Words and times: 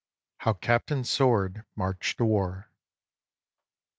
I. 0.39 0.45
HOW 0.45 0.53
CAPTAIN 0.53 1.03
SWORD 1.03 1.63
MARCHED 1.75 2.17
TO 2.17 2.25
WAR. 2.25 2.71